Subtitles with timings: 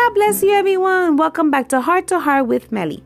[0.00, 1.18] God bless you, everyone.
[1.18, 3.02] Welcome back to Heart to Heart with Mely.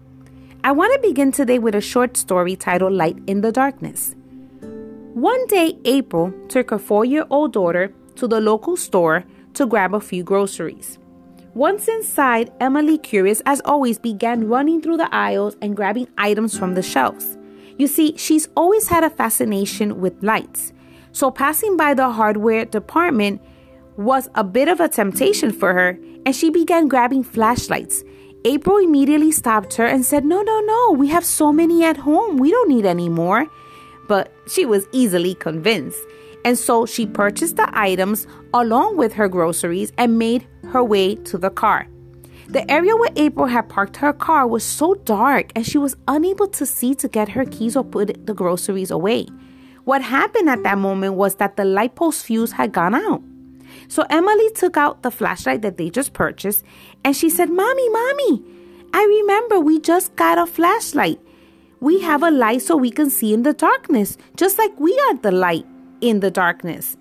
[0.63, 4.15] I want to begin today with a short story titled Light in the Darkness.
[5.13, 9.25] One day, April took her four year old daughter to the local store
[9.55, 11.01] to grab a few groceries.
[11.55, 16.75] Once inside, Emily, curious as always, began running through the aisles and grabbing items from
[16.75, 17.37] the shelves.
[17.77, 20.73] You see, she's always had a fascination with lights,
[21.11, 23.43] so passing by the hardware department
[23.97, 28.05] was a bit of a temptation for her, and she began grabbing flashlights.
[28.45, 32.37] April immediately stopped her and said, No, no, no, we have so many at home,
[32.37, 33.47] we don't need any more.
[34.09, 35.99] But she was easily convinced,
[36.45, 41.39] and so she purchased the items along with her groceries and made her way to
[41.39, 41.87] the car.
[42.49, 46.47] The area where April had parked her car was so dark and she was unable
[46.49, 49.27] to see to get her keys or put the groceries away.
[49.85, 53.23] What happened at that moment was that the light post fuse had gone out.
[53.89, 56.65] So Emily took out the flashlight that they just purchased
[57.05, 58.43] and she said, Mommy, Mommy,
[58.93, 61.21] I remember we just got a flashlight.
[61.81, 65.15] We have a light so we can see in the darkness, just like we are
[65.17, 65.67] the light
[66.01, 66.97] in the darkness.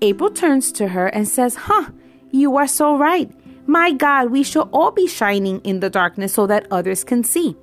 [0.00, 1.90] April turns to her and says, Huh,
[2.30, 3.30] you are so right.
[3.66, 7.56] My God, we should all be shining in the darkness so that others can see.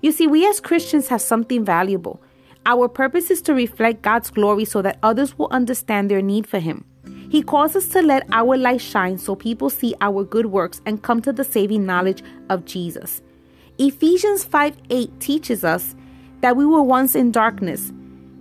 [0.00, 2.20] You see, we as Christians have something valuable.
[2.64, 6.58] Our purpose is to reflect God's glory so that others will understand their need for
[6.58, 6.84] Him.
[7.28, 11.02] He calls us to let our light shine so people see our good works and
[11.02, 13.22] come to the saving knowledge of Jesus.
[13.78, 15.94] Ephesians 5 8 teaches us
[16.40, 17.92] that we were once in darkness,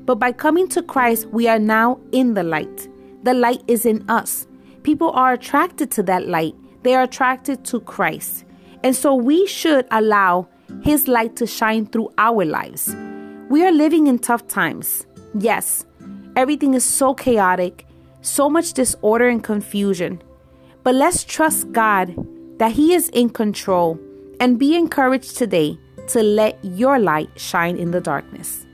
[0.06, 2.88] but by coming to Christ, we are now in the light.
[3.24, 4.48] The light is in us.
[4.84, 6.56] People are attracted to that light
[6.86, 8.46] they are attracted to Christ.
[8.84, 10.48] And so we should allow
[10.84, 12.96] His light to shine through our lives.
[13.50, 15.08] We are living in tough times.
[15.34, 15.84] Yes,
[16.36, 17.85] everything is so chaotic,
[18.26, 20.22] so much disorder and confusion.
[20.84, 22.16] But let's trust God
[22.60, 24.00] that He is in control
[24.40, 25.78] and be encouraged today
[26.08, 28.65] to let your light shine in the darkness.